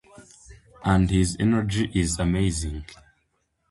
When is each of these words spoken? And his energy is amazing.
And 0.83 1.11
his 1.11 1.37
energy 1.39 1.91
is 1.93 2.17
amazing. 2.17 2.85